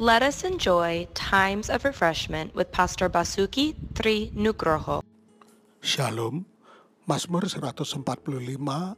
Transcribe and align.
Let 0.00 0.24
us 0.24 0.48
enjoy 0.48 1.12
times 1.12 1.68
of 1.68 1.84
refreshment 1.84 2.56
with 2.56 2.72
Pastor 2.72 3.12
Basuki 3.12 3.76
Tri 3.92 4.32
Nugroho. 4.32 5.04
Shalom, 5.84 6.48
Mazmur 7.04 7.44
145 7.44 8.00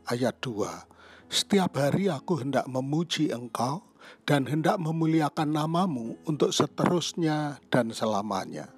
ayat 0.07 0.37
2. 0.39 1.27
Setiap 1.27 1.75
hari 1.75 2.07
aku 2.07 2.47
hendak 2.47 2.71
memuji 2.71 3.35
engkau 3.35 3.83
dan 4.23 4.47
hendak 4.47 4.79
memuliakan 4.79 5.51
namamu 5.51 6.23
untuk 6.23 6.55
seterusnya 6.55 7.59
dan 7.67 7.91
selamanya. 7.91 8.71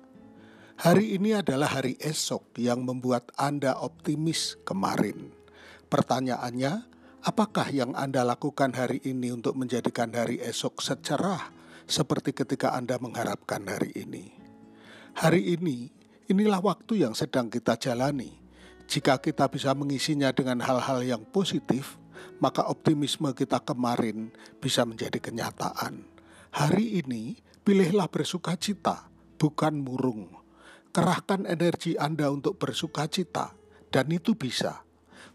Hari 0.80 1.20
ini 1.20 1.36
adalah 1.36 1.76
hari 1.76 2.00
esok 2.00 2.56
yang 2.56 2.88
membuat 2.88 3.36
Anda 3.36 3.76
optimis 3.76 4.56
kemarin. 4.64 5.28
Pertanyaannya, 5.92 6.88
apakah 7.20 7.68
yang 7.68 7.92
Anda 7.92 8.24
lakukan 8.24 8.72
hari 8.72 9.04
ini 9.04 9.28
untuk 9.28 9.60
menjadikan 9.60 10.08
hari 10.16 10.40
esok 10.40 10.80
secerah 10.80 11.63
seperti 11.84 12.32
ketika 12.32 12.72
Anda 12.72 12.96
mengharapkan 12.96 13.64
hari 13.68 13.92
ini? 13.96 14.32
Hari 15.14 15.54
ini, 15.54 15.92
inilah 16.26 16.58
waktu 16.58 17.06
yang 17.06 17.14
sedang 17.14 17.52
kita 17.52 17.78
jalani. 17.78 18.34
Jika 18.84 19.16
kita 19.22 19.48
bisa 19.48 19.72
mengisinya 19.72 20.34
dengan 20.34 20.60
hal-hal 20.60 21.04
yang 21.04 21.22
positif, 21.28 21.96
maka 22.42 22.66
optimisme 22.66 23.30
kita 23.32 23.62
kemarin 23.62 24.32
bisa 24.58 24.82
menjadi 24.84 25.20
kenyataan. 25.20 26.04
Hari 26.50 27.04
ini, 27.04 27.38
pilihlah 27.62 28.08
bersuka 28.08 28.58
cita, 28.58 29.08
bukan 29.38 29.80
murung. 29.80 30.28
Kerahkan 30.94 31.44
energi 31.44 31.98
Anda 31.98 32.30
untuk 32.30 32.58
bersuka 32.58 33.10
cita, 33.10 33.52
dan 33.90 34.10
itu 34.10 34.34
bisa. 34.38 34.86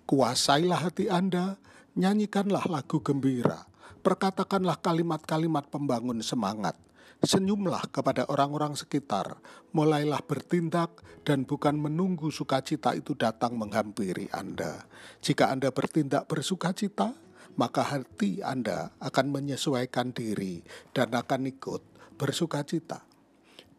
Kuasailah 0.09 0.89
hati 0.89 1.11
Anda, 1.11 1.59
nyanyikanlah 1.93 2.66
lagu 2.66 3.03
gembira, 3.03 3.68
perkatakanlah 4.05 4.77
kalimat-kalimat 4.79 5.67
pembangun 5.70 6.21
semangat, 6.21 6.77
Senyumlah 7.20 7.91
kepada 7.91 8.23
orang-orang 8.31 8.80
sekitar, 8.80 9.43
mulailah 9.75 10.23
bertindak 10.23 11.03
dan 11.27 11.44
bukan 11.44 11.75
menunggu 11.75 12.31
sukacita 12.31 12.95
itu 12.95 13.11
datang 13.11 13.59
menghampiri 13.59 14.31
Anda. 14.31 14.88
Jika 15.19 15.52
Anda 15.52 15.67
bertindak 15.67 16.31
bersukacita, 16.31 17.11
maka 17.59 17.83
hati 17.83 18.39
Anda 18.39 18.95
akan 19.03 19.36
menyesuaikan 19.36 20.16
diri 20.16 20.63
dan 20.95 21.11
akan 21.11 21.52
ikut 21.52 21.83
bersukacita. 22.16 23.03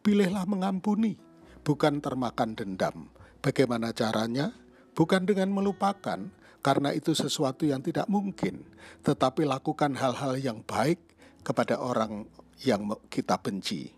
Pilihlah 0.05 0.45
mengampuni, 0.45 1.17
bukan 1.65 1.97
termakan 1.97 2.53
dendam. 2.53 3.09
Bagaimana 3.41 3.89
caranya? 3.89 4.53
Bukan 4.93 5.25
dengan 5.25 5.49
melupakan, 5.49 6.29
karena 6.61 6.93
itu 6.93 7.17
sesuatu 7.17 7.65
yang 7.65 7.81
tidak 7.81 8.05
mungkin, 8.05 8.61
tetapi 9.01 9.45
lakukan 9.49 9.97
hal-hal 9.97 10.37
yang 10.37 10.61
baik 10.61 11.01
kepada 11.41 11.81
orang 11.81 12.29
yang 12.61 12.85
kita 13.09 13.41
benci. 13.41 13.89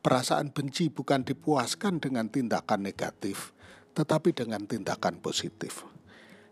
Perasaan 0.00 0.52
benci 0.52 0.88
bukan 0.88 1.24
dipuaskan 1.24 2.00
dengan 2.00 2.28
tindakan 2.28 2.80
negatif, 2.84 3.52
tetapi 3.92 4.32
dengan 4.32 4.64
tindakan 4.64 5.20
positif. 5.20 5.84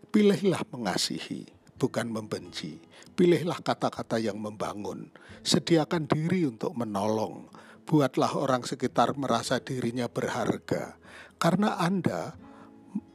Pilihlah 0.09 0.65
mengasihi, 0.69 1.49
bukan 1.77 2.09
membenci. 2.09 2.81
Pilihlah 3.13 3.61
kata-kata 3.61 4.21
yang 4.21 4.37
membangun. 4.37 5.09
Sediakan 5.45 6.05
diri 6.09 6.45
untuk 6.45 6.73
menolong. 6.77 7.49
Buatlah 7.89 8.37
orang 8.37 8.65
sekitar 8.69 9.17
merasa 9.17 9.57
dirinya 9.57 10.05
berharga, 10.05 10.93
karena 11.41 11.81
Anda 11.81 12.37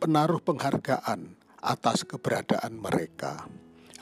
penaruh 0.02 0.42
penghargaan 0.42 1.43
atas 1.64 2.04
keberadaan 2.04 2.76
mereka. 2.76 3.48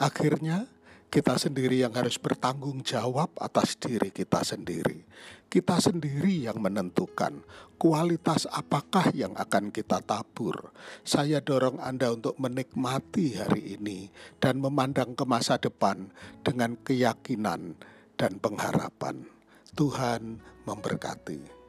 Akhirnya, 0.02 0.66
kita 1.12 1.36
sendiri 1.36 1.84
yang 1.84 1.92
harus 1.92 2.16
bertanggung 2.16 2.80
jawab 2.82 3.36
atas 3.36 3.76
diri 3.76 4.08
kita 4.08 4.42
sendiri. 4.42 5.04
Kita 5.46 5.76
sendiri 5.76 6.48
yang 6.48 6.58
menentukan 6.58 7.44
kualitas 7.76 8.48
apakah 8.48 9.12
yang 9.12 9.36
akan 9.36 9.68
kita 9.68 10.00
tabur. 10.00 10.72
Saya 11.04 11.44
dorong 11.44 11.78
Anda 11.84 12.16
untuk 12.16 12.40
menikmati 12.40 13.36
hari 13.36 13.76
ini 13.76 14.08
dan 14.40 14.64
memandang 14.64 15.12
ke 15.12 15.28
masa 15.28 15.60
depan 15.60 16.08
dengan 16.40 16.80
keyakinan 16.80 17.76
dan 18.16 18.32
pengharapan. 18.40 19.28
Tuhan 19.76 20.40
memberkati. 20.64 21.62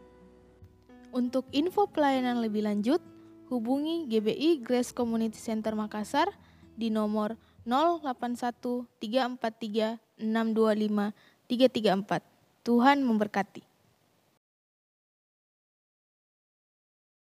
Untuk 1.12 1.51
info 1.51 1.91
pelayanan 1.91 2.40
lebih 2.40 2.63
lanjut, 2.63 3.03
hubungi 3.53 4.09
GBI 4.09 4.66
Grace 4.66 4.90
Community 4.90 5.38
Center 5.38 5.78
Makassar 5.78 6.25
di 6.74 6.90
nomor 6.90 7.38
081 7.69 8.90
343 8.97 10.02
625 10.18 11.14
334. 11.46 12.66
Tuhan 12.66 13.06
memberkati. 13.06 13.72